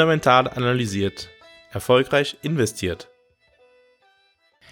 Fundamental 0.00 0.48
analysiert. 0.48 1.28
Erfolgreich 1.72 2.38
investiert. 2.40 3.10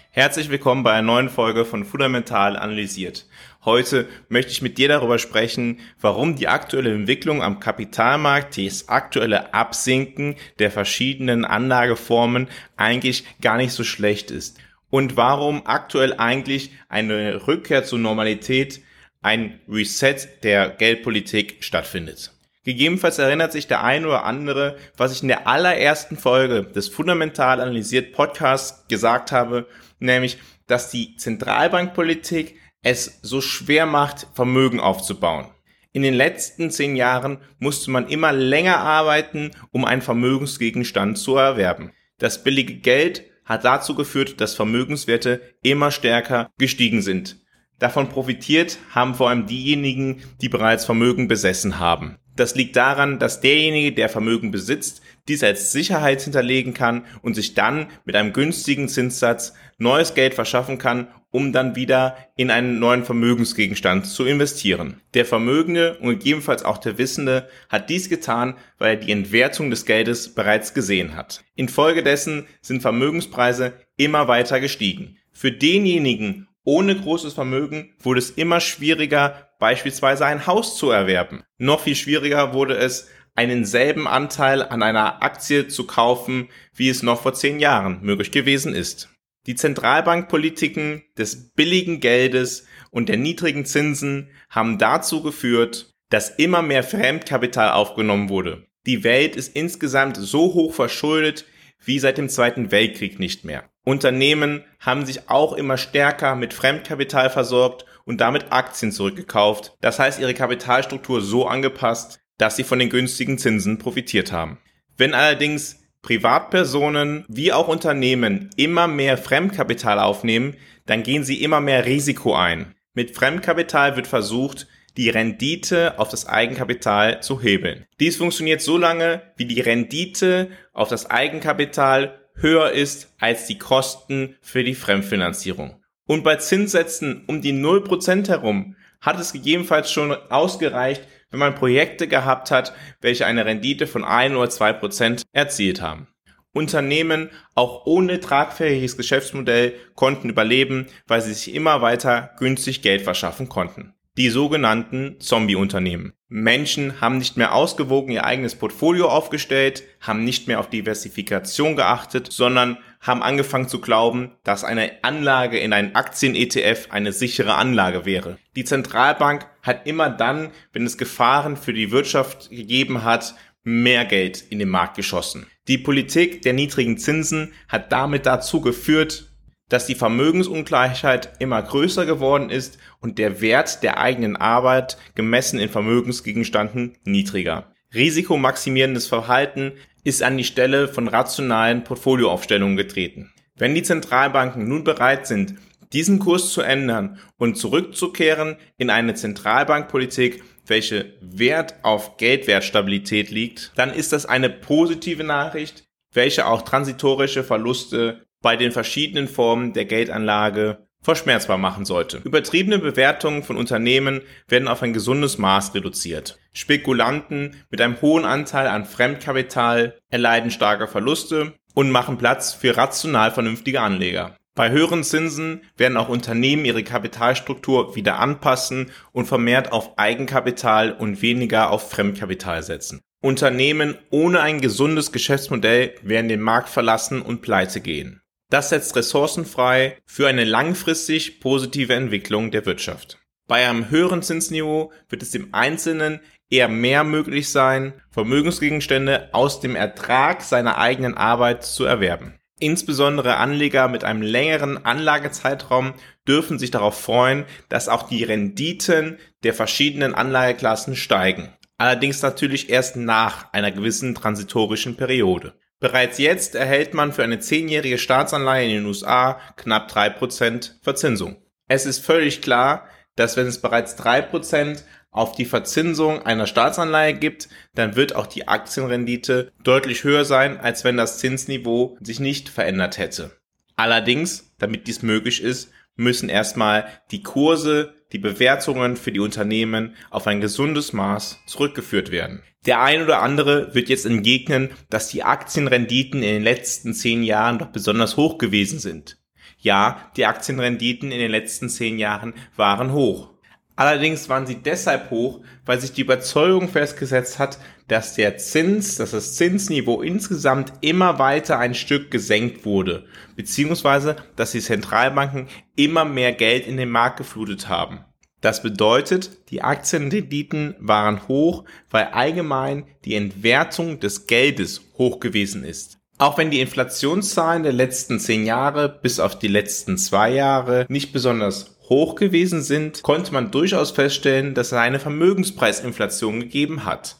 Herzlich 0.09 0.49
willkommen 0.49 0.81
bei 0.81 0.93
einer 0.93 1.05
neuen 1.05 1.29
Folge 1.29 1.65
von 1.65 1.85
Fundamental 1.85 2.57
analysiert. 2.57 3.27
Heute 3.63 4.07
möchte 4.27 4.51
ich 4.51 4.63
mit 4.63 4.79
dir 4.79 4.87
darüber 4.87 5.19
sprechen, 5.19 5.81
warum 6.01 6.35
die 6.35 6.47
aktuelle 6.47 6.91
Entwicklung 6.91 7.43
am 7.43 7.59
Kapitalmarkt, 7.59 8.57
das 8.57 8.89
aktuelle 8.89 9.53
Absinken 9.53 10.35
der 10.57 10.71
verschiedenen 10.71 11.45
Anlageformen 11.45 12.47
eigentlich 12.75 13.23
gar 13.39 13.57
nicht 13.57 13.73
so 13.73 13.83
schlecht 13.83 14.31
ist. 14.31 14.57
Und 14.89 15.15
warum 15.15 15.61
aktuell 15.67 16.15
eigentlich 16.17 16.71
eine 16.87 17.45
Rückkehr 17.45 17.83
zur 17.83 17.99
Normalität, 17.99 18.81
ein 19.21 19.59
Reset 19.69 20.27
der 20.41 20.69
Geldpolitik 20.69 21.57
stattfindet. 21.59 22.31
Gegebenenfalls 22.69 23.17
erinnert 23.17 23.51
sich 23.51 23.65
der 23.65 23.83
ein 23.83 24.05
oder 24.05 24.25
andere, 24.25 24.77
was 24.95 25.11
ich 25.11 25.23
in 25.23 25.27
der 25.27 25.47
allerersten 25.47 26.17
Folge 26.17 26.65
des 26.65 26.87
Fundamental 26.87 27.61
analysiert 27.61 28.13
Podcasts 28.13 28.87
gesagt 28.87 29.31
habe, 29.31 29.65
nämlich, 29.97 30.37
dass 30.67 30.91
die 30.91 31.15
Zentralbankpolitik 31.15 32.57
es 32.83 33.21
so 33.23 33.41
schwer 33.41 33.87
macht, 33.87 34.27
Vermögen 34.35 34.79
aufzubauen. 34.79 35.47
In 35.93 36.03
den 36.03 36.13
letzten 36.13 36.69
zehn 36.69 36.95
Jahren 36.95 37.39
musste 37.57 37.89
man 37.89 38.07
immer 38.07 38.33
länger 38.33 38.77
arbeiten, 38.77 39.49
um 39.71 39.83
einen 39.83 40.03
Vermögensgegenstand 40.03 41.17
zu 41.17 41.37
erwerben. 41.37 41.91
Das 42.19 42.43
billige 42.43 42.75
Geld 42.75 43.23
hat 43.45 43.65
dazu 43.65 43.95
geführt, 43.95 44.41
dass 44.41 44.53
Vermögenswerte 44.53 45.41
immer 45.63 45.89
stärker 45.89 46.51
gestiegen 46.59 47.01
sind. 47.01 47.41
Davon 47.79 48.09
profitiert 48.09 48.77
haben 48.91 49.15
vor 49.15 49.29
allem 49.29 49.47
diejenigen, 49.47 50.21
die 50.39 50.49
bereits 50.49 50.85
Vermögen 50.85 51.27
besessen 51.27 51.79
haben. 51.79 52.18
Das 52.39 52.55
liegt 52.55 52.77
daran, 52.77 53.19
dass 53.19 53.41
derjenige, 53.41 53.91
der 53.91 54.07
Vermögen 54.07 54.49
besitzt, 54.49 55.01
dies 55.27 55.43
als 55.43 55.73
Sicherheit 55.73 56.21
hinterlegen 56.21 56.73
kann 56.73 57.05
und 57.21 57.33
sich 57.33 57.53
dann 57.53 57.87
mit 58.05 58.15
einem 58.15 58.31
günstigen 58.31 58.87
Zinssatz 58.87 59.53
neues 59.77 60.13
Geld 60.13 60.35
verschaffen 60.35 60.77
kann, 60.77 61.09
um 61.31 61.51
dann 61.51 61.75
wieder 61.75 62.15
in 62.37 62.49
einen 62.49 62.79
neuen 62.79 63.03
Vermögensgegenstand 63.03 64.07
zu 64.07 64.23
investieren. 64.23 65.01
Der 65.15 65.25
Vermögende 65.25 65.97
und 65.97 66.11
gegebenenfalls 66.11 66.63
auch 66.63 66.77
der 66.77 66.97
Wissende 66.97 67.49
hat 67.67 67.89
dies 67.89 68.07
getan, 68.07 68.55
weil 68.77 68.95
er 68.95 69.01
die 69.01 69.11
Entwertung 69.11 69.69
des 69.69 69.85
Geldes 69.85 70.33
bereits 70.33 70.73
gesehen 70.73 71.17
hat. 71.17 71.43
Infolgedessen 71.55 72.47
sind 72.61 72.81
Vermögenspreise 72.81 73.73
immer 73.97 74.29
weiter 74.29 74.61
gestiegen. 74.61 75.17
Für 75.33 75.51
denjenigen 75.51 76.48
ohne 76.63 76.95
großes 76.95 77.33
Vermögen 77.33 77.93
wurde 77.99 78.19
es 78.19 78.31
immer 78.31 78.59
schwieriger, 78.59 79.49
beispielsweise 79.59 80.25
ein 80.25 80.47
Haus 80.47 80.77
zu 80.77 80.89
erwerben. 80.89 81.43
Noch 81.57 81.81
viel 81.81 81.95
schwieriger 81.95 82.53
wurde 82.53 82.75
es, 82.75 83.07
einen 83.35 83.65
selben 83.65 84.07
Anteil 84.07 84.61
an 84.63 84.83
einer 84.83 85.23
Aktie 85.23 85.67
zu 85.67 85.87
kaufen, 85.87 86.49
wie 86.73 86.89
es 86.89 87.03
noch 87.03 87.21
vor 87.21 87.33
zehn 87.33 87.59
Jahren 87.59 88.01
möglich 88.01 88.31
gewesen 88.31 88.73
ist. 88.73 89.09
Die 89.45 89.55
Zentralbankpolitiken 89.55 91.03
des 91.17 91.53
billigen 91.53 92.01
Geldes 92.01 92.65
und 92.91 93.09
der 93.09 93.17
niedrigen 93.17 93.65
Zinsen 93.65 94.29
haben 94.49 94.77
dazu 94.77 95.23
geführt, 95.23 95.93
dass 96.09 96.29
immer 96.29 96.61
mehr 96.61 96.83
Fremdkapital 96.83 97.71
aufgenommen 97.71 98.29
wurde. 98.29 98.67
Die 98.85 99.03
Welt 99.03 99.35
ist 99.35 99.55
insgesamt 99.55 100.17
so 100.17 100.53
hoch 100.53 100.73
verschuldet 100.73 101.45
wie 101.83 101.99
seit 101.99 102.17
dem 102.17 102.27
Zweiten 102.27 102.71
Weltkrieg 102.71 103.19
nicht 103.19 103.45
mehr. 103.45 103.68
Unternehmen 103.83 104.63
haben 104.79 105.05
sich 105.05 105.29
auch 105.29 105.53
immer 105.53 105.77
stärker 105.77 106.35
mit 106.35 106.53
Fremdkapital 106.53 107.29
versorgt 107.29 107.85
und 108.05 108.21
damit 108.21 108.51
Aktien 108.51 108.91
zurückgekauft. 108.91 109.73
Das 109.81 109.99
heißt, 109.99 110.19
ihre 110.19 110.33
Kapitalstruktur 110.33 111.21
so 111.21 111.47
angepasst, 111.47 112.19
dass 112.37 112.55
sie 112.55 112.63
von 112.63 112.79
den 112.79 112.89
günstigen 112.89 113.37
Zinsen 113.37 113.77
profitiert 113.77 114.31
haben. 114.31 114.59
Wenn 114.97 115.13
allerdings 115.13 115.79
Privatpersonen 116.01 117.25
wie 117.27 117.51
auch 117.51 117.67
Unternehmen 117.67 118.49
immer 118.55 118.87
mehr 118.87 119.17
Fremdkapital 119.17 119.99
aufnehmen, 119.99 120.55
dann 120.85 121.03
gehen 121.03 121.23
sie 121.23 121.43
immer 121.43 121.61
mehr 121.61 121.85
Risiko 121.85 122.35
ein. 122.35 122.75
Mit 122.93 123.15
Fremdkapital 123.15 123.95
wird 123.95 124.07
versucht, 124.07 124.67
die 124.97 125.09
Rendite 125.09 125.99
auf 125.99 126.09
das 126.09 126.27
Eigenkapital 126.27 127.21
zu 127.21 127.41
hebeln. 127.41 127.85
Dies 127.99 128.17
funktioniert 128.17 128.61
so 128.61 128.77
lange, 128.77 129.21
wie 129.37 129.45
die 129.45 129.61
Rendite 129.61 130.49
auf 130.73 130.89
das 130.89 131.09
Eigenkapital 131.09 132.18
höher 132.41 132.71
ist 132.71 133.13
als 133.19 133.47
die 133.47 133.57
Kosten 133.57 134.35
für 134.41 134.63
die 134.63 134.75
Fremdfinanzierung. 134.75 135.83
Und 136.05 136.23
bei 136.23 136.37
Zinssätzen 136.37 137.23
um 137.27 137.41
die 137.41 137.53
0% 137.53 138.27
herum 138.27 138.75
hat 139.01 139.19
es 139.19 139.33
gegebenenfalls 139.33 139.91
schon 139.91 140.11
ausgereicht, 140.11 141.03
wenn 141.29 141.39
man 141.39 141.55
Projekte 141.55 142.07
gehabt 142.07 142.51
hat, 142.51 142.73
welche 143.01 143.25
eine 143.25 143.45
Rendite 143.45 143.87
von 143.87 144.03
1 144.03 144.35
oder 144.35 144.49
2% 144.49 145.23
erzielt 145.31 145.81
haben. 145.81 146.07
Unternehmen, 146.51 147.29
auch 147.53 147.85
ohne 147.85 148.19
tragfähiges 148.19 148.97
Geschäftsmodell, 148.97 149.75
konnten 149.93 150.29
überleben, 150.29 150.87
weil 151.07 151.21
sie 151.21 151.33
sich 151.33 151.53
immer 151.53 151.81
weiter 151.81 152.31
günstig 152.39 152.81
Geld 152.81 153.03
verschaffen 153.03 153.47
konnten 153.49 153.93
die 154.17 154.29
sogenannten 154.29 155.19
Zombie-Unternehmen. 155.19 156.13
Menschen 156.27 157.01
haben 157.01 157.17
nicht 157.17 157.37
mehr 157.37 157.55
ausgewogen 157.55 158.11
ihr 158.11 158.23
eigenes 158.23 158.55
Portfolio 158.55 159.07
aufgestellt, 159.07 159.83
haben 159.99 160.23
nicht 160.23 160.47
mehr 160.47 160.59
auf 160.59 160.69
Diversifikation 160.69 161.75
geachtet, 161.75 162.31
sondern 162.31 162.77
haben 163.01 163.23
angefangen 163.23 163.67
zu 163.67 163.81
glauben, 163.81 164.31
dass 164.43 164.63
eine 164.63 165.03
Anlage 165.03 165.57
in 165.57 165.73
einen 165.73 165.95
Aktien-ETF 165.95 166.89
eine 166.91 167.13
sichere 167.13 167.55
Anlage 167.55 168.05
wäre. 168.05 168.37
Die 168.55 168.63
Zentralbank 168.63 169.47
hat 169.63 169.87
immer 169.87 170.09
dann, 170.09 170.51
wenn 170.71 170.85
es 170.85 170.97
Gefahren 170.97 171.57
für 171.57 171.73
die 171.73 171.91
Wirtschaft 171.91 172.49
gegeben 172.51 173.03
hat, 173.03 173.33
mehr 173.63 174.05
Geld 174.05 174.43
in 174.49 174.59
den 174.59 174.69
Markt 174.69 174.95
geschossen. 174.95 175.47
Die 175.67 175.77
Politik 175.77 176.41
der 176.41 176.53
niedrigen 176.53 176.97
Zinsen 176.97 177.53
hat 177.67 177.91
damit 177.91 178.25
dazu 178.25 178.61
geführt, 178.61 179.28
dass 179.69 179.85
die 179.85 179.95
Vermögensungleichheit 179.95 181.33
immer 181.39 181.61
größer 181.61 182.05
geworden 182.05 182.49
ist 182.49 182.77
und 182.99 183.17
der 183.17 183.39
Wert 183.39 183.83
der 183.83 183.99
eigenen 183.99 184.35
Arbeit 184.35 184.97
gemessen 185.15 185.59
in 185.59 185.69
Vermögensgegenstanden 185.69 186.97
niedriger. 187.05 187.71
Risikomaximierendes 187.93 189.07
Verhalten 189.07 189.73
ist 190.03 190.23
an 190.23 190.37
die 190.37 190.43
Stelle 190.43 190.87
von 190.87 191.07
rationalen 191.07 191.83
Portfolioaufstellungen 191.83 192.77
getreten. 192.77 193.31
Wenn 193.55 193.75
die 193.75 193.83
Zentralbanken 193.83 194.67
nun 194.67 194.83
bereit 194.83 195.27
sind, 195.27 195.55
diesen 195.93 196.19
Kurs 196.19 196.53
zu 196.53 196.61
ändern 196.61 197.19
und 197.37 197.57
zurückzukehren 197.57 198.57
in 198.77 198.89
eine 198.89 199.15
Zentralbankpolitik, 199.15 200.43
welche 200.67 201.13
Wert 201.19 201.75
auf 201.81 202.17
Geldwertstabilität 202.17 203.31
liegt, 203.31 203.71
dann 203.75 203.91
ist 203.91 204.13
das 204.13 204.25
eine 204.25 204.49
positive 204.49 205.23
Nachricht, 205.23 205.83
welche 206.13 206.45
auch 206.45 206.61
transitorische 206.61 207.43
Verluste 207.43 208.25
bei 208.41 208.55
den 208.55 208.71
verschiedenen 208.71 209.27
Formen 209.27 209.73
der 209.73 209.85
Geldanlage 209.85 210.87
verschmerzbar 211.01 211.57
machen 211.57 211.85
sollte. 211.85 212.17
Übertriebene 212.23 212.79
Bewertungen 212.79 213.43
von 213.43 213.57
Unternehmen 213.57 214.21
werden 214.47 214.67
auf 214.67 214.83
ein 214.83 214.93
gesundes 214.93 215.37
Maß 215.37 215.73
reduziert. 215.75 216.37
Spekulanten 216.53 217.55
mit 217.69 217.81
einem 217.81 218.01
hohen 218.01 218.25
Anteil 218.25 218.67
an 218.67 218.85
Fremdkapital 218.85 219.97
erleiden 220.09 220.51
starke 220.51 220.87
Verluste 220.87 221.53
und 221.73 221.91
machen 221.91 222.17
Platz 222.17 222.53
für 222.53 222.75
rational 222.75 223.31
vernünftige 223.31 223.81
Anleger. 223.81 224.35
Bei 224.55 224.71
höheren 224.71 225.05
Zinsen 225.05 225.61
werden 225.77 225.95
auch 225.95 226.09
Unternehmen 226.09 226.65
ihre 226.65 226.83
Kapitalstruktur 226.83 227.95
wieder 227.95 228.19
anpassen 228.19 228.91
und 229.13 229.25
vermehrt 229.25 229.71
auf 229.71 229.97
Eigenkapital 229.97 230.91
und 230.91 231.21
weniger 231.21 231.69
auf 231.69 231.89
Fremdkapital 231.89 232.61
setzen. 232.61 232.99
Unternehmen 233.21 233.97
ohne 234.09 234.41
ein 234.41 234.59
gesundes 234.59 235.13
Geschäftsmodell 235.13 235.95
werden 236.01 236.27
den 236.27 236.41
Markt 236.41 236.67
verlassen 236.67 237.21
und 237.21 237.41
pleite 237.41 237.79
gehen. 237.79 238.21
Das 238.49 238.69
setzt 238.69 238.95
Ressourcen 238.95 239.45
frei 239.45 239.97
für 240.05 240.27
eine 240.27 240.43
langfristig 240.43 241.39
positive 241.39 241.93
Entwicklung 241.93 242.49
der 242.49 242.65
Wirtschaft. 242.65 243.19
Bei 243.47 243.67
einem 243.67 243.91
höheren 243.91 244.23
Zinsniveau 244.23 244.91
wird 245.07 245.21
es 245.21 245.29
dem 245.29 245.53
Einzelnen 245.53 246.19
eher 246.49 246.67
mehr 246.67 247.03
möglich 247.03 247.49
sein, 247.49 247.93
Vermögensgegenstände 248.09 249.29
aus 249.33 249.59
dem 249.59 249.75
Ertrag 249.75 250.41
seiner 250.41 250.79
eigenen 250.79 251.15
Arbeit 251.15 251.63
zu 251.63 251.85
erwerben. 251.85 252.39
Insbesondere 252.59 253.37
Anleger 253.37 253.87
mit 253.87 254.03
einem 254.03 254.21
längeren 254.21 254.83
Anlagezeitraum 254.83 255.93
dürfen 256.27 256.59
sich 256.59 256.71
darauf 256.71 256.99
freuen, 256.99 257.45
dass 257.69 257.87
auch 257.87 258.09
die 258.09 258.23
Renditen 258.23 259.17
der 259.43 259.53
verschiedenen 259.53 260.13
Anlageklassen 260.13 260.95
steigen. 260.95 261.53
Allerdings 261.77 262.21
natürlich 262.21 262.69
erst 262.69 262.97
nach 262.97 263.53
einer 263.53 263.71
gewissen 263.71 264.13
transitorischen 264.13 264.97
Periode. 264.97 265.53
Bereits 265.79 266.17
jetzt 266.17 266.55
erhält 266.55 266.93
man 266.93 267.13
für 267.13 267.23
eine 267.23 267.39
zehnjährige 267.39 267.97
Staatsanleihe 267.97 268.65
in 268.65 268.75
den 268.75 268.85
USA 268.85 269.39
knapp 269.55 269.87
drei 269.87 270.09
Prozent 270.09 270.77
Verzinsung. 270.81 271.37
Es 271.67 271.85
ist 271.85 272.05
völlig 272.05 272.41
klar, 272.41 272.87
dass 273.15 273.37
wenn 273.37 273.47
es 273.47 273.61
bereits 273.61 273.95
drei 273.95 274.21
Prozent 274.21 274.83
auf 275.11 275.31
die 275.33 275.45
Verzinsung 275.45 276.21
einer 276.25 276.47
Staatsanleihe 276.47 277.13
gibt, 277.13 277.49
dann 277.75 277.95
wird 277.95 278.15
auch 278.15 278.27
die 278.27 278.47
Aktienrendite 278.47 279.51
deutlich 279.63 280.03
höher 280.03 280.25
sein, 280.25 280.59
als 280.59 280.83
wenn 280.83 280.97
das 280.97 281.17
Zinsniveau 281.19 281.97
sich 282.01 282.19
nicht 282.19 282.49
verändert 282.49 282.97
hätte. 282.97 283.31
Allerdings, 283.75 284.53
damit 284.57 284.87
dies 284.87 285.01
möglich 285.01 285.41
ist, 285.41 285.71
müssen 285.95 286.29
erstmal 286.29 286.87
die 287.11 287.23
Kurse 287.23 287.93
die 288.11 288.19
Bewertungen 288.19 288.97
für 288.97 289.11
die 289.11 289.19
Unternehmen 289.19 289.95
auf 290.09 290.27
ein 290.27 290.41
gesundes 290.41 290.93
Maß 290.93 291.41
zurückgeführt 291.45 292.11
werden. 292.11 292.41
Der 292.65 292.81
ein 292.81 293.03
oder 293.03 293.21
andere 293.21 293.73
wird 293.73 293.89
jetzt 293.89 294.05
entgegnen, 294.05 294.71
dass 294.89 295.09
die 295.09 295.23
Aktienrenditen 295.23 296.21
in 296.23 296.33
den 296.33 296.43
letzten 296.43 296.93
zehn 296.93 297.23
Jahren 297.23 297.59
doch 297.59 297.67
besonders 297.67 298.17
hoch 298.17 298.37
gewesen 298.37 298.79
sind. 298.79 299.17
Ja, 299.57 300.11
die 300.17 300.25
Aktienrenditen 300.25 301.11
in 301.11 301.19
den 301.19 301.31
letzten 301.31 301.69
zehn 301.69 301.97
Jahren 301.97 302.33
waren 302.55 302.91
hoch. 302.91 303.38
Allerdings 303.79 304.27
waren 304.27 304.45
sie 304.45 304.55
deshalb 304.55 305.09
hoch, 305.09 305.39
weil 305.65 305.79
sich 305.79 305.93
die 305.93 306.01
Überzeugung 306.01 306.67
festgesetzt 306.67 307.39
hat, 307.39 307.59
dass 307.87 308.13
der 308.13 308.37
Zins, 308.37 308.97
dass 308.97 309.11
das 309.11 309.35
Zinsniveau 309.35 310.01
insgesamt 310.01 310.73
immer 310.81 311.17
weiter 311.17 311.59
ein 311.59 311.73
Stück 311.73 312.11
gesenkt 312.11 312.65
wurde, 312.65 313.05
beziehungsweise 313.37 314.17
dass 314.35 314.51
die 314.51 314.59
Zentralbanken 314.59 315.47
immer 315.77 316.03
mehr 316.03 316.33
Geld 316.33 316.67
in 316.67 316.75
den 316.75 316.89
Markt 316.89 317.19
geflutet 317.19 317.69
haben. 317.69 318.03
Das 318.41 318.61
bedeutet, 318.61 319.49
die 319.49 319.61
Aktienrenditen 319.61 320.75
waren 320.79 321.29
hoch, 321.29 321.63
weil 321.89 322.07
allgemein 322.07 322.85
die 323.05 323.15
Entwertung 323.15 324.01
des 324.01 324.27
Geldes 324.27 324.81
hoch 324.97 325.21
gewesen 325.21 325.63
ist. 325.63 325.98
Auch 326.21 326.37
wenn 326.37 326.51
die 326.51 326.59
Inflationszahlen 326.59 327.63
der 327.63 327.71
letzten 327.71 328.19
zehn 328.19 328.45
Jahre 328.45 328.89
bis 328.89 329.21
auf 329.21 329.39
die 329.39 329.47
letzten 329.47 329.97
zwei 329.97 330.33
Jahre 330.33 330.85
nicht 330.89 331.13
besonders 331.13 331.77
hoch 331.87 332.15
gewesen 332.15 332.61
sind, 332.61 333.03
konnte 333.03 333.31
man 333.31 333.51
durchaus 333.51 333.91
feststellen, 333.91 334.53
dass 334.53 334.67
es 334.67 334.73
eine 334.73 334.99
Vermögenspreisinflation 334.99 336.41
gegeben 336.41 336.83
hat. 336.83 337.15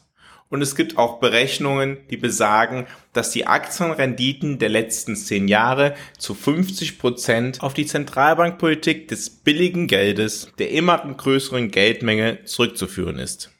Und 0.50 0.60
es 0.60 0.76
gibt 0.76 0.98
auch 0.98 1.18
Berechnungen, 1.18 1.96
die 2.10 2.18
besagen, 2.18 2.86
dass 3.14 3.30
die 3.30 3.46
Aktienrenditen 3.46 4.58
der 4.58 4.68
letzten 4.68 5.16
zehn 5.16 5.48
Jahre 5.48 5.94
zu 6.18 6.34
50 6.34 6.98
Prozent 6.98 7.62
auf 7.62 7.72
die 7.72 7.86
Zentralbankpolitik 7.86 9.08
des 9.08 9.30
billigen 9.30 9.86
Geldes, 9.86 10.52
der 10.58 10.72
immer 10.72 10.98
größeren 10.98 11.70
Geldmenge 11.70 12.44
zurückzuführen 12.44 13.18
ist. 13.18 13.50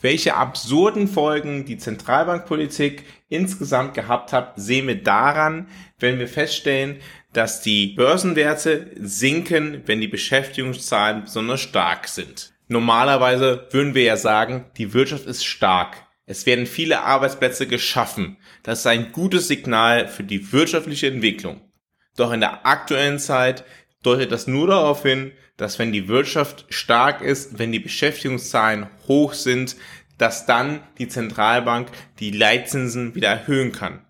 Welche 0.00 0.34
absurden 0.34 1.08
Folgen 1.08 1.66
die 1.66 1.76
Zentralbankpolitik 1.76 3.04
insgesamt 3.28 3.94
gehabt 3.94 4.32
hat, 4.32 4.54
sehen 4.56 4.86
wir 4.86 5.02
daran, 5.02 5.68
wenn 5.98 6.18
wir 6.18 6.28
feststellen, 6.28 6.96
dass 7.32 7.60
die 7.60 7.88
Börsenwerte 7.88 8.90
sinken, 8.98 9.82
wenn 9.86 10.00
die 10.00 10.08
Beschäftigungszahlen 10.08 11.24
besonders 11.24 11.60
stark 11.60 12.08
sind. 12.08 12.54
Normalerweise 12.68 13.68
würden 13.70 13.94
wir 13.94 14.04
ja 14.04 14.16
sagen, 14.16 14.64
die 14.78 14.94
Wirtschaft 14.94 15.26
ist 15.26 15.44
stark. 15.44 15.96
Es 16.24 16.46
werden 16.46 16.66
viele 16.66 17.02
Arbeitsplätze 17.02 17.66
geschaffen. 17.66 18.38
Das 18.62 18.80
ist 18.80 18.86
ein 18.86 19.12
gutes 19.12 19.48
Signal 19.48 20.08
für 20.08 20.22
die 20.22 20.52
wirtschaftliche 20.52 21.08
Entwicklung. 21.08 21.60
Doch 22.16 22.32
in 22.32 22.40
der 22.40 22.66
aktuellen 22.66 23.18
Zeit 23.18 23.64
deutet 24.02 24.32
das 24.32 24.46
nur 24.46 24.66
darauf 24.68 25.02
hin, 25.02 25.32
dass 25.56 25.78
wenn 25.78 25.92
die 25.92 26.08
Wirtschaft 26.08 26.66
stark 26.70 27.20
ist, 27.20 27.58
wenn 27.58 27.72
die 27.72 27.80
Beschäftigungszahlen 27.80 28.88
hoch 29.08 29.34
sind, 29.34 29.76
dass 30.18 30.46
dann 30.46 30.82
die 30.98 31.08
Zentralbank 31.08 31.88
die 32.18 32.30
Leitzinsen 32.30 33.14
wieder 33.14 33.28
erhöhen 33.28 33.72
kann. 33.72 34.04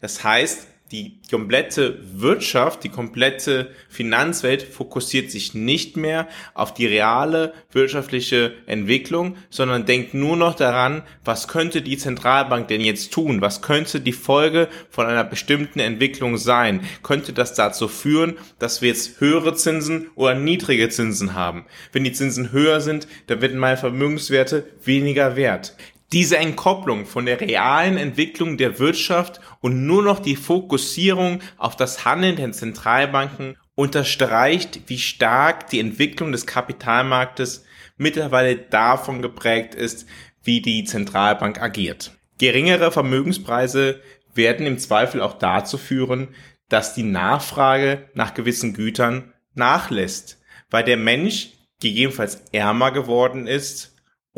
Das 0.00 0.24
heißt, 0.24 0.66
die 0.92 1.20
komplette 1.30 2.00
Wirtschaft, 2.14 2.82
die 2.82 2.88
komplette 2.88 3.70
Finanzwelt 3.88 4.62
fokussiert 4.62 5.30
sich 5.30 5.54
nicht 5.54 5.96
mehr 5.96 6.26
auf 6.52 6.74
die 6.74 6.86
reale 6.86 7.54
wirtschaftliche 7.70 8.54
Entwicklung, 8.66 9.36
sondern 9.50 9.86
denkt 9.86 10.14
nur 10.14 10.36
noch 10.36 10.54
daran, 10.54 11.02
was 11.24 11.46
könnte 11.46 11.82
die 11.82 11.96
Zentralbank 11.96 12.66
denn 12.68 12.80
jetzt 12.80 13.12
tun? 13.12 13.40
Was 13.40 13.62
könnte 13.62 14.00
die 14.00 14.12
Folge 14.12 14.68
von 14.90 15.06
einer 15.06 15.22
bestimmten 15.22 15.78
Entwicklung 15.78 16.36
sein? 16.36 16.80
Könnte 17.04 17.32
das 17.32 17.54
dazu 17.54 17.86
führen, 17.86 18.36
dass 18.58 18.82
wir 18.82 18.88
jetzt 18.88 19.20
höhere 19.20 19.54
Zinsen 19.54 20.10
oder 20.16 20.34
niedrige 20.34 20.88
Zinsen 20.88 21.34
haben? 21.34 21.66
Wenn 21.92 22.02
die 22.02 22.12
Zinsen 22.12 22.50
höher 22.50 22.80
sind, 22.80 23.06
dann 23.28 23.40
werden 23.40 23.60
meine 23.60 23.76
Vermögenswerte 23.76 24.66
weniger 24.82 25.36
wert. 25.36 25.76
Diese 26.12 26.38
Entkopplung 26.38 27.06
von 27.06 27.24
der 27.24 27.40
realen 27.40 27.96
Entwicklung 27.96 28.56
der 28.56 28.80
Wirtschaft 28.80 29.40
und 29.60 29.86
nur 29.86 30.02
noch 30.02 30.18
die 30.18 30.34
Fokussierung 30.34 31.40
auf 31.56 31.76
das 31.76 32.04
Handeln 32.04 32.34
der 32.34 32.50
Zentralbanken 32.50 33.56
unterstreicht, 33.76 34.80
wie 34.88 34.98
stark 34.98 35.68
die 35.68 35.78
Entwicklung 35.78 36.32
des 36.32 36.46
Kapitalmarktes 36.46 37.64
mittlerweile 37.96 38.56
davon 38.56 39.22
geprägt 39.22 39.76
ist, 39.76 40.06
wie 40.42 40.60
die 40.60 40.82
Zentralbank 40.84 41.62
agiert. 41.62 42.12
Geringere 42.38 42.90
Vermögenspreise 42.90 44.00
werden 44.34 44.66
im 44.66 44.78
Zweifel 44.78 45.20
auch 45.20 45.34
dazu 45.34 45.78
führen, 45.78 46.28
dass 46.68 46.94
die 46.94 47.04
Nachfrage 47.04 48.08
nach 48.14 48.34
gewissen 48.34 48.74
Gütern 48.74 49.32
nachlässt, 49.54 50.40
weil 50.70 50.82
der 50.82 50.96
Mensch 50.96 51.50
gegebenenfalls 51.80 52.42
ärmer 52.52 52.90
geworden 52.90 53.46
ist 53.46 53.89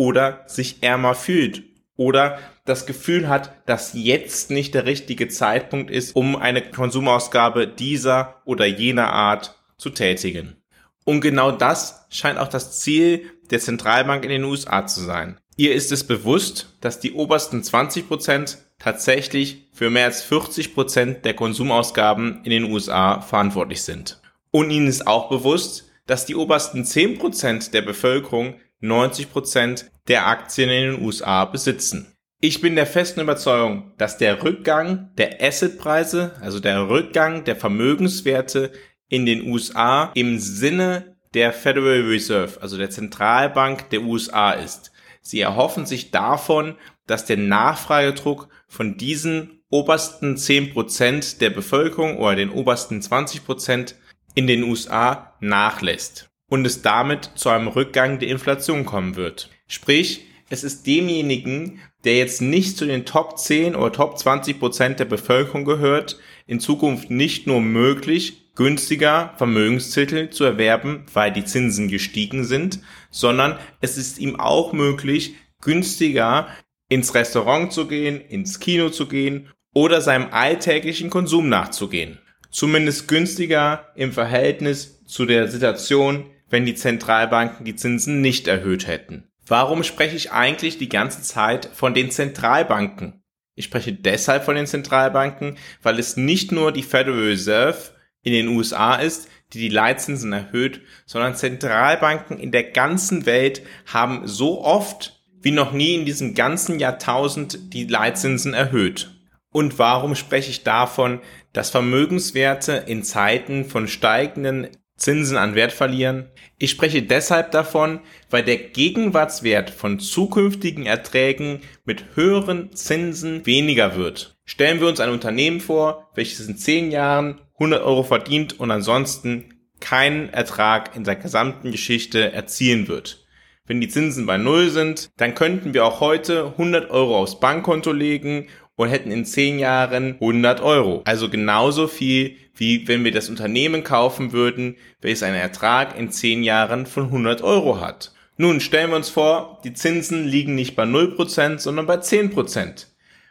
oder 0.03 0.43
sich 0.47 0.83
ärmer 0.83 1.15
fühlt 1.15 1.63
oder 1.97 2.41
das 2.65 2.87
Gefühl 2.87 3.29
hat, 3.29 3.53
dass 3.69 3.93
jetzt 3.95 4.51
nicht 4.51 4.75
der 4.75 4.85
richtige 4.85 5.29
Zeitpunkt 5.29 5.93
ist, 5.93 6.17
um 6.17 6.35
eine 6.35 6.61
Konsumausgabe 6.61 7.69
dieser 7.69 8.43
oder 8.45 8.67
jener 8.67 9.13
Art 9.13 9.55
zu 9.79 9.91
tätigen. 9.91 10.57
Und 11.05 11.21
genau 11.21 11.53
das 11.53 12.05
scheint 12.11 12.39
auch 12.39 12.49
das 12.49 12.81
Ziel 12.81 13.31
der 13.53 13.61
Zentralbank 13.61 14.25
in 14.25 14.31
den 14.31 14.45
USA 14.45 14.89
zu 14.89 15.03
sein. 15.03 15.39
Ihr 15.57 15.73
ist 15.73 15.93
es 15.93 16.05
bewusst, 16.05 16.77
dass 16.81 16.99
die 16.99 17.13
obersten 17.13 17.63
20 17.63 18.09
Prozent 18.09 18.59
tatsächlich 18.81 19.69
für 19.73 19.89
mehr 19.89 20.07
als 20.07 20.23
40 20.23 20.75
Prozent 20.75 21.25
der 21.25 21.35
Konsumausgaben 21.35 22.41
in 22.43 22.51
den 22.51 22.65
USA 22.65 23.21
verantwortlich 23.21 23.83
sind. 23.83 24.21
Und 24.51 24.71
ihnen 24.73 24.89
ist 24.89 25.07
auch 25.07 25.29
bewusst, 25.29 25.93
dass 26.07 26.27
die 26.27 26.35
obersten 26.35 26.85
10 26.85 27.19
Prozent 27.19 27.73
der 27.73 27.83
Bevölkerung 27.83 28.57
90 28.83 29.31
Prozent 29.31 29.92
der 30.09 30.27
Aktien 30.27 30.71
in 30.71 30.93
den 30.93 31.05
USA 31.05 31.45
besitzen. 31.45 32.13
Ich 32.41 32.61
bin 32.61 32.75
der 32.75 32.87
festen 32.87 33.21
Überzeugung, 33.21 33.93
dass 33.99 34.19
der 34.19 34.43
Rückgang 34.43 35.11
der 35.17 35.41
Assetpreise, 35.41 36.33
also 36.41 36.59
der 36.59 36.89
Rückgang 36.89 37.45
der 37.45 37.55
Vermögenswerte 37.55 38.73
in 39.09 39.27
den 39.27 39.49
USA 39.49 40.11
im 40.15 40.39
Sinne 40.39 41.17
der 41.35 41.53
Federal 41.53 42.01
Reserve, 42.01 42.61
also 42.61 42.77
der 42.77 42.91
Zentralbank 42.91 43.91
der 43.91 44.03
USA 44.03 44.53
ist. 44.53 44.91
Sie 45.21 45.41
erhoffen 45.41 45.87
sich 45.87 46.11
davon, 46.11 46.75
dass 47.07 47.27
der 47.27 47.37
Nachfragedruck 47.37 48.49
von 48.67 48.97
diesen 48.97 49.63
obersten 49.71 50.37
10% 50.37 51.39
der 51.39 51.51
Bevölkerung 51.51 52.19
oder 52.19 52.37
den 52.37 52.51
obersten 52.51 53.01
20% 53.01 53.95
in 54.35 54.47
den 54.47 54.65
USA 54.65 55.35
nachlässt 55.41 56.29
und 56.49 56.67
es 56.67 56.83
damit 56.83 57.31
zu 57.35 57.49
einem 57.49 57.69
Rückgang 57.69 58.19
der 58.19 58.29
Inflation 58.29 58.85
kommen 58.85 59.17
wird. 59.17 59.49
Sprich, 59.73 60.27
es 60.51 60.65
ist 60.65 60.87
demjenigen, 60.87 61.81
der 62.05 62.19
jetzt 62.19 62.43
nicht 62.43 62.77
zu 62.77 62.85
den 62.85 63.07
Top 63.07 63.39
10 63.39 63.75
oder 63.75 63.91
Top 63.91 64.19
20 64.19 64.61
Prozent 64.61 65.01
der 65.01 65.07
Bevölkerung 65.07 65.65
gehört, 65.65 66.19
in 66.47 66.61
Zukunft 66.61 67.09
nicht 67.09 67.47
nur 67.47 67.63
möglich, 67.63 68.53
günstiger 68.55 69.33
Vermögenstitel 69.39 70.29
zu 70.29 70.45
erwerben, 70.45 71.07
weil 71.15 71.33
die 71.33 71.47
Zinsen 71.47 71.89
gestiegen 71.89 72.45
sind, 72.45 72.81
sondern 73.11 73.59
es 73.81 73.97
ist 73.97 74.19
ihm 74.19 74.39
auch 74.39 74.75
möglich, 74.75 75.37
günstiger 75.63 76.49
ins 76.91 77.15
Restaurant 77.15 77.73
zu 77.73 77.89
gehen, 77.89 78.21
ins 78.21 78.61
Kino 78.61 78.91
zu 78.91 79.09
gehen 79.09 79.49
oder 79.73 80.03
seinem 80.03 80.35
alltäglichen 80.35 81.09
Konsum 81.09 81.49
nachzugehen. 81.49 82.19
Zumindest 82.51 83.09
günstiger 83.09 83.91
im 83.97 84.13
Verhältnis 84.13 85.03
zu 85.07 85.25
der 85.25 85.49
Situation, 85.49 86.27
wenn 86.51 86.67
die 86.67 86.75
Zentralbanken 86.75 87.65
die 87.65 87.77
Zinsen 87.77 88.21
nicht 88.21 88.49
erhöht 88.49 88.87
hätten. 88.87 89.32
Warum 89.47 89.83
spreche 89.83 90.17
ich 90.17 90.33
eigentlich 90.33 90.79
die 90.79 90.89
ganze 90.89 91.23
Zeit 91.23 91.69
von 91.73 91.95
den 91.95 92.11
Zentralbanken? 92.11 93.23
Ich 93.55 93.67
spreche 93.67 93.93
deshalb 93.93 94.45
von 94.45 94.55
den 94.55 94.67
Zentralbanken, 94.67 95.59
weil 95.83 95.99
es 95.99 96.17
nicht 96.17 96.53
nur 96.53 96.73
die 96.73 96.83
Federal 96.83 97.21
Reserve 97.21 97.91
in 98.23 98.33
den 98.33 98.49
USA 98.49 98.95
ist, 98.95 99.29
die 99.53 99.59
die 99.59 99.69
Leitzinsen 99.69 100.33
erhöht, 100.33 100.81
sondern 101.05 101.35
Zentralbanken 101.35 102.39
in 102.39 102.53
der 102.53 102.65
ganzen 102.65 103.27
Welt 103.27 103.63
haben 103.87 104.27
so 104.27 104.63
oft 104.65 105.23
wie 105.43 105.51
noch 105.51 105.73
nie 105.73 105.97
in 105.97 106.07
diesem 106.07 106.35
ganzen 106.35 106.79
Jahrtausend 106.79 107.75
die 107.75 107.85
Leitzinsen 107.85 108.55
erhöht. 108.55 109.11
Und 109.51 109.79
warum 109.79 110.15
spreche 110.15 110.51
ich 110.51 110.63
davon, 110.63 111.21
dass 111.53 111.71
Vermögenswerte 111.71 112.85
in 112.87 113.03
Zeiten 113.03 113.67
von 113.67 113.87
steigenden 113.89 114.69
Zinsen 115.03 115.37
an 115.37 115.57
Wert 115.57 115.73
verlieren? 115.73 116.31
Ich 116.59 116.71
spreche 116.71 117.03
deshalb 117.03 117.51
davon, 117.51 118.01
weil 118.31 118.45
der 118.45 118.57
Gegenwartswert 118.57 119.71
von 119.71 119.99
zukünftigen 119.99 120.87
Erträgen 120.87 121.61
mit 121.85 122.15
höheren 122.15 122.73
Zinsen 122.73 123.45
weniger 123.45 123.97
wird. 123.97 124.37
Stellen 124.45 124.81
wir 124.81 124.87
uns 124.87 125.01
ein 125.01 125.11
Unternehmen 125.11 125.61
vor, 125.61 126.09
welches 126.15 126.47
in 126.47 126.57
10 126.57 126.93
Jahren 126.93 127.41
100 127.55 127.83
Euro 127.83 128.05
verdient 128.05 128.61
und 128.61 128.71
ansonsten 128.71 129.55
keinen 129.81 130.29
Ertrag 130.29 130.95
in 130.95 131.03
der 131.03 131.17
gesamten 131.17 131.73
Geschichte 131.73 132.33
erzielen 132.33 132.87
wird. 132.87 133.27
Wenn 133.67 133.81
die 133.81 133.89
Zinsen 133.89 134.27
bei 134.27 134.39
Null 134.39 134.71
sind, 134.71 135.11
dann 135.17 135.35
könnten 135.35 135.75
wir 135.75 135.85
auch 135.85 136.01
heute 136.01 136.47
100 136.47 136.91
Euro 136.91 137.19
aufs 137.19 137.41
Bankkonto 137.41 137.91
legen 137.91 138.49
und 138.77 138.89
hätten 138.89 139.11
in 139.11 139.25
10 139.25 139.59
Jahren 139.59 140.15
100 140.15 140.61
Euro. 140.61 141.03
Also 141.05 141.29
genauso 141.29 141.87
viel, 141.87 142.37
wie 142.55 142.87
wenn 142.89 143.05
wir 143.05 143.13
das 143.13 143.29
Unternehmen 143.29 143.85
kaufen 143.85 144.33
würden, 144.33 144.77
welches 145.01 145.23
einen 145.23 145.37
Ertrag 145.37 145.99
in 145.99 146.11
10 146.11 146.43
Jahren 146.43 146.87
von 146.87 147.05
100 147.05 147.43
Euro 147.43 147.81
hat. 147.81 148.13
Nun 148.37 148.61
stellen 148.61 148.91
wir 148.91 148.97
uns 148.97 149.11
vor, 149.11 149.61
die 149.65 149.75
Zinsen 149.75 150.27
liegen 150.27 150.55
nicht 150.55 150.75
bei 150.75 150.85
0%, 150.85 151.59
sondern 151.59 151.87
bei 151.87 151.97
10%. 151.97 152.87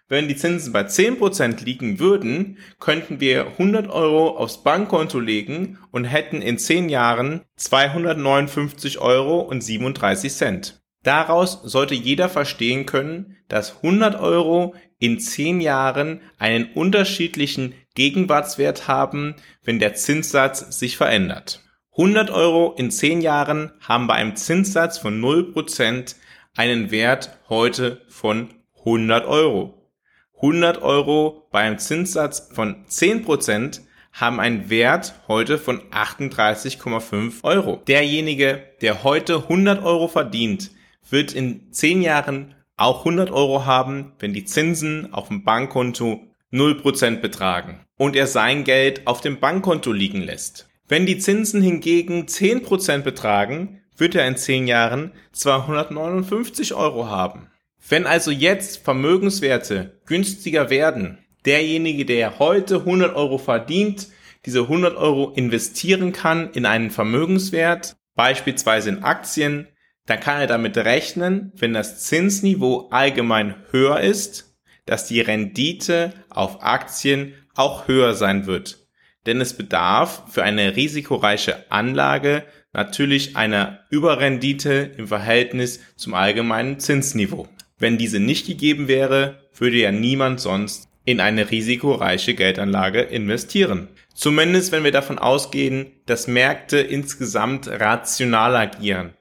Wenn 0.07 0.27
die 0.27 0.36
Zinsen 0.36 0.74
bei 0.74 0.81
10% 0.81 1.63
liegen 1.63 1.98
würden, 1.98 2.57
könnten 2.79 3.21
wir 3.21 3.48
100 3.48 3.89
Euro 3.89 4.38
aufs 4.38 4.62
Bankkonto 4.62 5.19
legen 5.19 5.79
und 5.91 6.03
hätten 6.03 6.41
in 6.41 6.57
10 6.57 6.89
Jahren 6.89 7.41
259 7.55 9.00
Euro 9.00 9.39
und 9.39 9.62
37 9.62 10.33
Cent. 10.33 10.80
Daraus 11.03 11.60
sollte 11.63 11.96
jeder 11.96 12.29
verstehen 12.29 12.86
können, 12.86 13.38
dass 13.48 13.77
100 13.77 14.20
Euro 14.20 14.75
in 15.00 15.20
10 15.20 15.60
Jahren 15.62 16.22
einen 16.38 16.72
unterschiedlichen 16.74 17.74
Gegenwartswert 17.96 18.88
haben, 18.88 19.36
wenn 19.63 19.79
der 19.79 19.96
Zinssatz 19.96 20.79
sich 20.79 20.98
verändert. 20.98 21.63
100 21.93 22.29
Euro 22.29 22.74
in 22.77 22.91
10 22.91 23.22
Jahren 23.22 23.72
haben 23.81 24.08
bei 24.08 24.13
einem 24.13 24.36
Zinssatz 24.36 25.00
von 25.00 25.20
0% 25.20 26.15
einen 26.55 26.91
Wert 26.91 27.39
heute 27.50 28.01
von 28.08 28.50
100 28.79 29.25
Euro. 29.25 29.89
100 30.36 30.81
Euro 30.81 31.48
beim 31.51 31.77
Zinssatz 31.77 32.50
von 32.53 32.86
10% 32.86 33.81
haben 34.13 34.39
einen 34.39 34.70
Wert 34.70 35.15
heute 35.27 35.58
von 35.58 35.81
38,5 35.91 37.43
Euro. 37.43 37.81
Derjenige, 37.88 38.63
der 38.81 39.03
heute 39.03 39.36
100 39.36 39.84
Euro 39.84 40.08
verdient, 40.08 40.72
wird 41.11 41.33
in 41.33 41.71
10 41.71 42.01
Jahren 42.01 42.55
auch 42.77 42.99
100 42.99 43.31
Euro 43.31 43.65
haben, 43.65 44.13
wenn 44.19 44.33
die 44.33 44.45
Zinsen 44.45 45.13
auf 45.13 45.27
dem 45.27 45.43
Bankkonto 45.43 46.21
0% 46.51 47.21
betragen 47.21 47.85
und 47.97 48.15
er 48.15 48.27
sein 48.27 48.63
Geld 48.63 49.07
auf 49.07 49.21
dem 49.21 49.39
Bankkonto 49.39 49.91
liegen 49.91 50.21
lässt. 50.21 50.69
Wenn 50.87 51.05
die 51.05 51.19
Zinsen 51.19 51.61
hingegen 51.61 52.25
10% 52.25 52.99
betragen, 52.99 53.81
wird 53.95 54.15
er 54.15 54.27
in 54.27 54.35
10 54.35 54.67
Jahren 54.67 55.11
259 55.31 56.73
Euro 56.73 57.07
haben. 57.07 57.47
Wenn 57.87 58.05
also 58.05 58.31
jetzt 58.31 58.83
Vermögenswerte 58.83 60.01
günstiger 60.05 60.69
werden, 60.69 61.19
derjenige, 61.45 62.05
der 62.05 62.39
heute 62.39 62.77
100 62.77 63.15
Euro 63.15 63.37
verdient, 63.37 64.07
diese 64.45 64.61
100 64.61 64.97
Euro 64.97 65.31
investieren 65.35 66.11
kann 66.11 66.51
in 66.51 66.65
einen 66.65 66.89
Vermögenswert, 66.89 67.95
beispielsweise 68.15 68.89
in 68.89 69.03
Aktien, 69.03 69.67
dann 70.05 70.20
kann 70.20 70.41
er 70.41 70.48
damit 70.48 70.77
rechnen, 70.77 71.51
wenn 71.55 71.74
das 71.74 72.01
Zinsniveau 72.01 72.89
allgemein 72.89 73.55
höher 73.72 74.00
ist, 74.00 74.55
dass 74.86 75.08
die 75.08 75.22
Rendite 75.22 76.13
auf 76.29 76.63
Aktien 76.63 77.34
auch 77.55 77.88
höher 77.88 78.13
sein 78.13 78.46
wird. 78.46 78.88
Denn 79.25 79.39
es 79.39 79.53
bedarf 79.53 80.24
für 80.29 80.43
eine 80.43 80.75
risikoreiche 80.75 81.72
Anlage 81.72 82.43
natürlich 82.74 83.36
einer 83.36 83.81
Überrendite 83.89 84.91
im 84.98 85.08
Verhältnis 85.08 85.79
zum 85.96 86.13
allgemeinen 86.13 86.79
Zinsniveau. 86.79 87.48
Wenn 87.77 87.98
diese 87.98 88.20
nicht 88.20 88.48
gegeben 88.48 88.88
wäre, 88.88 89.50
würde 89.55 89.77
ja 89.77 89.91
niemand 89.91 90.39
sonst 90.39 90.88
in 91.03 91.20
eine 91.20 91.51
risikoreiche 91.51 92.34
Geldanlage 92.34 93.01
investieren. 93.01 93.89
Zumindest 94.13 94.72
wenn 94.72 94.84
wir 94.84 94.91
davon 94.91 95.20
ausgehen, 95.20 95.91
dass 96.05 96.27
Märkte 96.27 96.77
insgesamt 96.77 97.67
rational 97.67 98.55
agieren. 98.55 99.13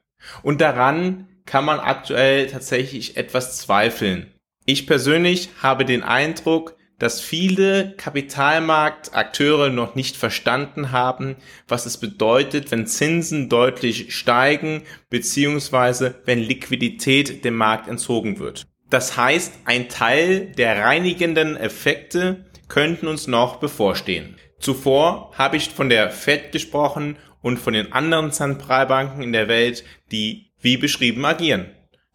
Und 0.42 0.60
daran 0.60 1.28
kann 1.46 1.64
man 1.64 1.80
aktuell 1.80 2.46
tatsächlich 2.46 3.16
etwas 3.16 3.58
zweifeln. 3.58 4.32
Ich 4.66 4.86
persönlich 4.86 5.50
habe 5.62 5.84
den 5.84 6.02
Eindruck, 6.02 6.76
dass 7.00 7.20
viele 7.20 7.94
Kapitalmarktakteure 7.96 9.70
noch 9.70 9.94
nicht 9.94 10.16
verstanden 10.16 10.92
haben, 10.92 11.36
was 11.66 11.86
es 11.86 11.96
bedeutet, 11.96 12.70
wenn 12.70 12.86
Zinsen 12.86 13.48
deutlich 13.48 14.14
steigen, 14.14 14.82
beziehungsweise 15.08 16.20
wenn 16.26 16.38
Liquidität 16.38 17.44
dem 17.44 17.54
Markt 17.54 17.88
entzogen 17.88 18.38
wird. 18.38 18.66
Das 18.90 19.16
heißt, 19.16 19.60
ein 19.64 19.88
Teil 19.88 20.52
der 20.52 20.84
reinigenden 20.84 21.56
Effekte 21.56 22.44
könnten 22.68 23.06
uns 23.06 23.26
noch 23.26 23.56
bevorstehen. 23.56 24.36
Zuvor 24.58 25.32
habe 25.38 25.56
ich 25.56 25.70
von 25.70 25.88
der 25.88 26.10
Fed 26.10 26.52
gesprochen 26.52 27.16
und 27.42 27.58
von 27.58 27.72
den 27.72 27.92
anderen 27.92 28.32
Zentralbanken 28.32 29.22
in 29.22 29.32
der 29.32 29.48
Welt, 29.48 29.84
die 30.12 30.50
wie 30.60 30.76
beschrieben 30.76 31.24
agieren. 31.24 31.66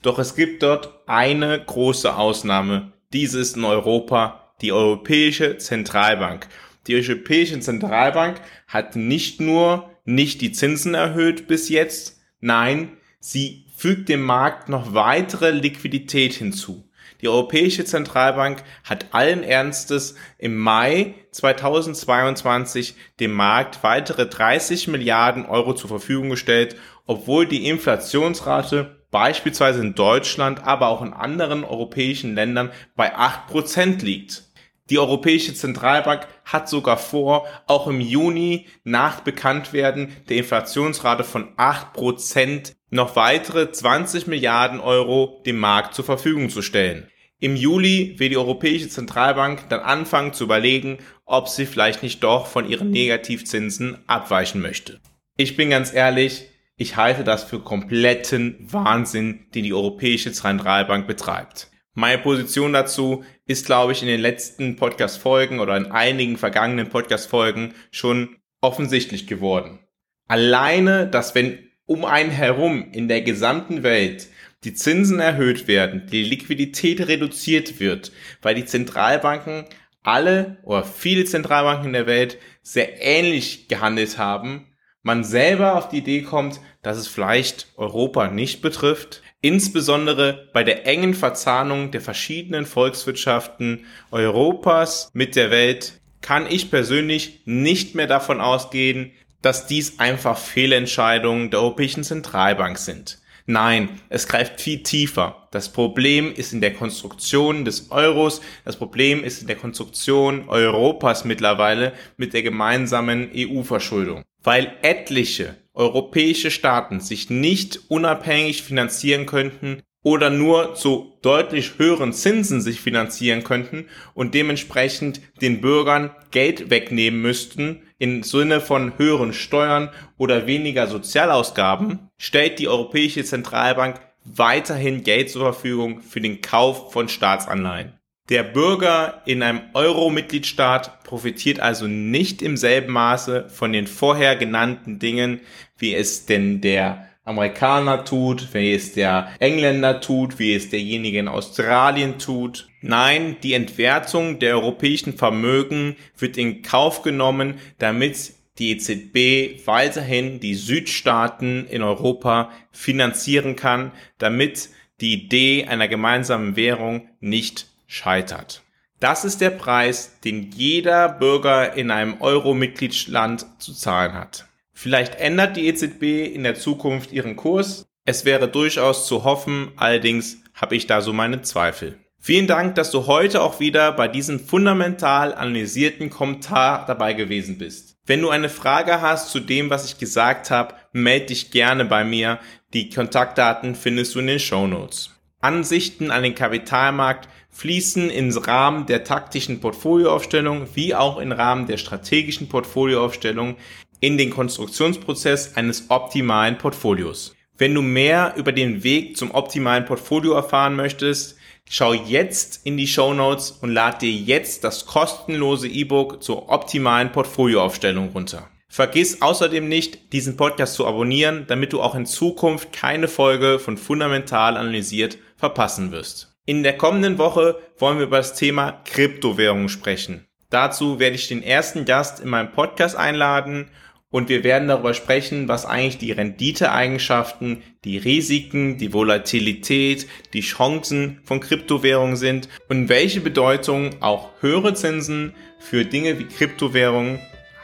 Doch 0.01 0.19
es 0.19 0.35
gibt 0.35 0.61
dort 0.61 1.07
eine 1.07 1.59
große 1.59 2.15
Ausnahme. 2.15 2.93
Diese 3.11 3.39
ist 3.39 3.57
in 3.57 3.63
Europa 3.63 4.53
die 4.61 4.71
Europäische 4.71 5.57
Zentralbank. 5.57 6.47
Die 6.87 6.95
Europäische 6.95 7.59
Zentralbank 7.59 8.39
hat 8.67 8.95
nicht 8.95 9.41
nur 9.41 9.89
nicht 10.05 10.41
die 10.41 10.51
Zinsen 10.51 10.93
erhöht 10.93 11.47
bis 11.47 11.69
jetzt, 11.69 12.21
nein, 12.39 12.97
sie 13.19 13.65
fügt 13.75 14.07
dem 14.07 14.21
Markt 14.21 14.69
noch 14.69 14.93
weitere 14.93 15.49
Liquidität 15.51 16.33
hinzu. 16.33 16.87
Die 17.21 17.27
Europäische 17.27 17.85
Zentralbank 17.85 18.63
hat 18.83 19.07
allen 19.11 19.43
Ernstes 19.43 20.15
im 20.37 20.57
Mai 20.57 21.15
2022 21.31 22.95
dem 23.19 23.33
Markt 23.33 23.83
weitere 23.83 24.27
30 24.27 24.87
Milliarden 24.87 25.45
Euro 25.45 25.73
zur 25.73 25.89
Verfügung 25.89 26.29
gestellt, 26.29 26.75
obwohl 27.05 27.45
die 27.45 27.67
Inflationsrate 27.67 29.03
beispielsweise 29.11 29.81
in 29.81 29.95
Deutschland, 29.95 30.65
aber 30.65 30.89
auch 30.89 31.01
in 31.01 31.13
anderen 31.13 31.63
europäischen 31.63 32.35
Ländern 32.35 32.71
bei 32.95 33.15
8% 33.15 34.03
liegt. 34.03 34.44
Die 34.91 34.99
Europäische 34.99 35.55
Zentralbank 35.55 36.27
hat 36.43 36.69
sogar 36.69 36.97
vor, 36.97 37.47
auch 37.65 37.87
im 37.87 37.99
Juni 37.99 38.67
nach 38.83 39.21
Bekanntwerden 39.21 40.15
der 40.29 40.37
Inflationsrate 40.37 41.23
von 41.23 41.55
8% 41.55 42.73
noch 42.91 43.15
weitere 43.15 43.71
20 43.71 44.27
Milliarden 44.27 44.79
Euro 44.79 45.41
dem 45.45 45.57
Markt 45.57 45.95
zur 45.95 46.05
Verfügung 46.05 46.51
zu 46.51 46.61
stellen. 46.61 47.09
Im 47.39 47.55
Juli 47.55 48.15
wird 48.17 48.31
die 48.31 48.37
Europäische 48.37 48.87
Zentralbank 48.87 49.69
dann 49.69 49.81
anfangen 49.81 50.33
zu 50.33 50.43
überlegen, 50.43 50.99
ob 51.25 51.49
sie 51.49 51.65
vielleicht 51.65 52.03
nicht 52.03 52.23
doch 52.23 52.45
von 52.45 52.69
ihren 52.69 52.91
Negativzinsen 52.91 53.97
abweichen 54.07 54.61
möchte. 54.61 55.01
Ich 55.35 55.57
bin 55.57 55.71
ganz 55.71 55.93
ehrlich, 55.93 56.45
ich 56.77 56.95
halte 56.95 57.23
das 57.23 57.43
für 57.43 57.59
kompletten 57.59 58.67
Wahnsinn, 58.71 59.47
den 59.53 59.63
die 59.63 59.73
Europäische 59.73 60.31
Zentralbank 60.31 61.07
betreibt. 61.07 61.71
Meine 61.97 62.21
Position 62.21 62.73
dazu 62.73 63.23
ist, 63.45 63.65
glaube 63.65 63.93
ich, 63.93 64.01
in 64.01 64.09
den 64.09 64.19
letzten 64.19 64.75
Podcast-Folgen 64.75 65.61
oder 65.61 65.77
in 65.77 65.85
einigen 65.85 66.35
vergangenen 66.35 66.89
Podcast-Folgen 66.89 67.73
schon 67.89 68.35
offensichtlich 68.59 69.27
geworden. 69.27 69.79
Alleine, 70.27 71.07
dass 71.07 71.35
wenn 71.35 71.57
um 71.85 72.03
einen 72.03 72.31
herum 72.31 72.91
in 72.91 73.07
der 73.07 73.21
gesamten 73.21 73.81
Welt 73.83 74.27
die 74.65 74.73
Zinsen 74.73 75.21
erhöht 75.21 75.69
werden, 75.69 76.05
die 76.11 76.25
Liquidität 76.25 77.07
reduziert 77.07 77.79
wird, 77.79 78.11
weil 78.41 78.55
die 78.55 78.65
Zentralbanken 78.65 79.63
alle 80.03 80.57
oder 80.63 80.83
viele 80.83 81.23
Zentralbanken 81.23 81.87
in 81.87 81.93
der 81.93 82.07
Welt 82.07 82.39
sehr 82.61 83.01
ähnlich 83.01 83.69
gehandelt 83.69 84.17
haben, 84.17 84.67
man 85.01 85.23
selber 85.23 85.75
auf 85.75 85.87
die 85.87 85.99
Idee 85.99 86.23
kommt, 86.23 86.59
dass 86.81 86.97
es 86.97 87.07
vielleicht 87.07 87.67
Europa 87.77 88.27
nicht 88.27 88.61
betrifft, 88.61 89.21
insbesondere 89.45 90.49
bei 90.53 90.63
der 90.63 90.87
engen 90.87 91.13
Verzahnung 91.13 91.91
der 91.91 92.01
verschiedenen 92.01 92.65
Volkswirtschaften 92.65 93.85
Europas 94.09 95.11
mit 95.13 95.35
der 95.35 95.51
Welt, 95.51 96.01
kann 96.21 96.47
ich 96.49 96.71
persönlich 96.71 97.41
nicht 97.45 97.93
mehr 97.93 98.07
davon 98.07 98.41
ausgehen, 98.41 99.11
dass 99.43 99.67
dies 99.67 99.99
einfach 99.99 100.39
Fehlentscheidungen 100.39 101.51
der 101.51 101.59
Europäischen 101.59 102.03
Zentralbank 102.03 102.79
sind. 102.79 103.19
Nein, 103.45 104.01
es 104.09 104.27
greift 104.27 104.59
viel 104.59 104.81
tiefer. 104.81 105.47
Das 105.51 105.71
Problem 105.71 106.33
ist 106.33 106.51
in 106.51 106.61
der 106.61 106.73
Konstruktion 106.73 107.65
des 107.65 107.91
Euros, 107.91 108.41
das 108.63 108.77
Problem 108.77 109.23
ist 109.23 109.41
in 109.41 109.47
der 109.47 109.57
Konstruktion 109.57 110.49
Europas 110.49 111.23
mittlerweile 111.23 111.93
mit 112.17 112.33
der 112.33 112.41
gemeinsamen 112.41 113.29
EU-Verschuldung. 113.35 114.23
Weil 114.41 114.73
etliche 114.81 115.55
europäische 115.75 116.51
Staaten 116.51 116.99
sich 116.99 117.29
nicht 117.29 117.81
unabhängig 117.89 118.63
finanzieren 118.63 119.25
könnten 119.25 119.83
oder 120.03 120.29
nur 120.29 120.75
zu 120.75 121.17
deutlich 121.21 121.79
höheren 121.79 122.13
Zinsen 122.13 122.61
sich 122.61 122.79
finanzieren 122.79 123.43
könnten 123.43 123.87
und 124.13 124.33
dementsprechend 124.33 125.19
den 125.41 125.61
Bürgern 125.61 126.11
Geld 126.31 126.69
wegnehmen 126.69 127.21
müssten 127.21 127.81
im 127.97 128.23
Sinne 128.23 128.61
von 128.61 128.97
höheren 128.97 129.33
Steuern 129.33 129.89
oder 130.17 130.47
weniger 130.47 130.87
Sozialausgaben, 130.87 132.09
stellt 132.17 132.59
die 132.59 132.67
Europäische 132.67 133.23
Zentralbank 133.23 133.99
weiterhin 134.23 135.03
Geld 135.03 135.29
zur 135.29 135.41
Verfügung 135.41 136.01
für 136.01 136.21
den 136.21 136.41
Kauf 136.41 136.91
von 136.91 137.09
Staatsanleihen. 137.09 137.99
Der 138.29 138.41
Bürger 138.41 139.21
in 139.25 139.43
einem 139.43 139.61
Euro-Mitgliedstaat 139.75 141.03
profitiert 141.03 141.59
also 141.59 141.85
nicht 141.85 142.41
im 142.41 142.57
selben 142.57 142.91
Maße 142.91 143.49
von 143.49 143.71
den 143.71 143.85
vorher 143.85 144.35
genannten 144.35 144.97
Dingen, 144.97 145.41
wie 145.77 145.93
es 145.93 146.25
denn 146.25 146.59
der 146.59 147.07
Amerikaner 147.23 148.03
tut, 148.03 148.51
wie 148.55 148.73
es 148.73 148.93
der 148.93 149.29
Engländer 149.39 150.01
tut, 150.01 150.39
wie 150.39 150.55
es 150.55 150.71
derjenige 150.71 151.19
in 151.19 151.27
Australien 151.27 152.17
tut. 152.17 152.67
Nein, 152.81 153.37
die 153.43 153.53
Entwertung 153.53 154.39
der 154.39 154.55
europäischen 154.55 155.13
Vermögen 155.13 155.95
wird 156.17 156.37
in 156.37 156.63
Kauf 156.63 157.03
genommen, 157.03 157.55
damit 157.77 158.33
die 158.57 158.71
EZB 158.71 159.67
weiterhin 159.67 160.39
die 160.39 160.55
Südstaaten 160.55 161.67
in 161.67 161.83
Europa 161.83 162.51
finanzieren 162.71 163.55
kann, 163.55 163.91
damit 164.17 164.69
die 165.01 165.13
Idee 165.13 165.65
einer 165.65 165.87
gemeinsamen 165.87 166.55
Währung 166.55 167.09
nicht 167.19 167.74
scheitert. 167.87 168.63
Das 168.99 169.25
ist 169.25 169.41
der 169.41 169.49
Preis, 169.49 170.19
den 170.21 170.51
jeder 170.51 171.09
Bürger 171.09 171.73
in 171.73 171.91
einem 171.91 172.21
Euro-Mitgliedsland 172.21 173.45
zu 173.59 173.73
zahlen 173.73 174.13
hat. 174.13 174.47
Vielleicht 174.71 175.15
ändert 175.15 175.57
die 175.57 175.67
EZB 175.67 176.33
in 176.33 176.43
der 176.43 176.55
Zukunft 176.55 177.11
ihren 177.11 177.35
Kurs. 177.35 177.85
Es 178.05 178.25
wäre 178.25 178.47
durchaus 178.47 179.07
zu 179.07 179.23
hoffen, 179.23 179.71
allerdings 179.75 180.37
habe 180.53 180.75
ich 180.75 180.87
da 180.87 181.01
so 181.01 181.13
meine 181.13 181.41
Zweifel. 181.41 181.97
Vielen 182.19 182.47
Dank, 182.47 182.75
dass 182.75 182.89
du 182.89 183.05
heute 183.05 183.41
auch 183.41 183.59
wieder 183.59 183.91
bei 183.91 184.07
diesem 184.07 184.39
fundamental 184.39 185.35
analysierten 185.35 186.09
Kommentar 186.09 186.85
dabei 186.87 187.13
gewesen 187.13 187.57
bist. 187.57 187.97
Wenn 188.07 188.21
du 188.21 188.29
eine 188.29 188.49
Frage 188.49 189.01
hast 189.01 189.31
zu 189.31 189.39
dem, 189.39 189.69
was 189.69 189.85
ich 189.85 189.97
gesagt 189.97 190.51
habe, 190.51 190.75
melde 190.91 191.27
dich 191.27 191.51
gerne 191.51 191.85
bei 191.85 192.03
mir. 192.03 192.39
Die 192.73 192.89
Kontaktdaten 192.89 193.75
findest 193.75 194.15
du 194.15 194.19
in 194.19 194.27
den 194.27 194.39
Show 194.39 194.67
Notes. 194.67 195.14
Ansichten 195.45 196.09
an 196.09 196.23
den 196.23 196.33
Kapitalmarkt 196.33 197.29
fließen 197.51 198.09
im 198.09 198.35
Rahmen 198.35 198.87
der 198.87 199.03
taktischen 199.03 199.59
Portfolioaufstellung 199.59 200.67
wie 200.73 200.95
auch 200.95 201.19
im 201.19 201.31
Rahmen 201.31 201.67
der 201.67 201.77
strategischen 201.77 202.49
Portfolioaufstellung 202.49 203.55
in 203.99 204.17
den 204.17 204.31
Konstruktionsprozess 204.31 205.55
eines 205.55 205.91
optimalen 205.91 206.57
Portfolios. 206.57 207.35
Wenn 207.59 207.75
du 207.75 207.83
mehr 207.83 208.33
über 208.37 208.53
den 208.53 208.83
Weg 208.83 209.17
zum 209.17 209.29
optimalen 209.35 209.85
Portfolio 209.85 210.33
erfahren 210.33 210.75
möchtest, 210.75 211.37
schau 211.69 211.93
jetzt 211.93 212.61
in 212.65 212.75
die 212.75 212.87
Show 212.87 213.13
Notes 213.13 213.51
und 213.51 213.69
lad 213.69 214.01
dir 214.01 214.11
jetzt 214.11 214.63
das 214.63 214.87
kostenlose 214.87 215.67
E-Book 215.67 216.23
zur 216.23 216.49
optimalen 216.49 217.11
Portfolioaufstellung 217.11 218.09
runter. 218.09 218.49
Vergiss 218.75 219.21
außerdem 219.21 219.69
nicht, 219.69 220.11
diesen 220.11 220.35
Podcast 220.35 220.73
zu 220.73 220.85
abonnieren, 220.85 221.45
damit 221.47 221.71
du 221.71 221.81
auch 221.81 221.95
in 221.95 222.05
Zukunft 222.05 222.73
keine 222.73 223.07
Folge 223.07 223.57
von 223.57 223.77
Fundamental 223.77 224.57
analysiert 224.57 225.17
verpassen 225.37 225.93
wirst. 225.93 226.35
In 226.45 226.61
der 226.61 226.75
kommenden 226.75 227.17
Woche 227.17 227.57
wollen 227.77 227.99
wir 227.99 228.07
über 228.07 228.17
das 228.17 228.33
Thema 228.33 228.73
Kryptowährungen 228.83 229.69
sprechen. 229.69 230.25
Dazu 230.49 230.99
werde 230.99 231.15
ich 231.15 231.29
den 231.29 231.41
ersten 231.41 231.85
Gast 231.85 232.19
in 232.19 232.27
meinem 232.27 232.51
Podcast 232.51 232.97
einladen 232.97 233.69
und 234.09 234.27
wir 234.27 234.43
werden 234.43 234.67
darüber 234.67 234.93
sprechen, 234.93 235.47
was 235.47 235.65
eigentlich 235.65 235.97
die 235.97 236.11
Renditeeigenschaften, 236.11 237.63
die 237.85 237.97
Risiken, 237.97 238.77
die 238.77 238.91
Volatilität, 238.91 240.05
die 240.33 240.41
Chancen 240.41 241.21
von 241.23 241.39
Kryptowährungen 241.39 242.17
sind 242.17 242.49
und 242.67 242.89
welche 242.89 243.21
Bedeutung 243.21 243.91
auch 244.01 244.31
höhere 244.41 244.73
Zinsen 244.73 245.33
für 245.59 245.85
Dinge 245.85 246.19
wie 246.19 246.25
Kryptowährungen 246.25 247.19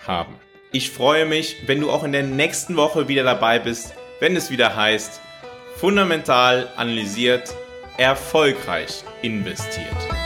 haben. 0.07 0.40
Ich 0.73 0.89
freue 0.91 1.25
mich, 1.25 1.57
wenn 1.65 1.81
du 1.81 1.91
auch 1.91 2.05
in 2.05 2.13
der 2.13 2.23
nächsten 2.23 2.77
Woche 2.77 3.09
wieder 3.09 3.23
dabei 3.23 3.59
bist, 3.59 3.93
wenn 4.21 4.37
es 4.37 4.51
wieder 4.51 4.73
heißt, 4.73 5.19
fundamental 5.75 6.69
analysiert 6.77 7.53
erfolgreich 7.97 9.03
investiert. 9.21 10.20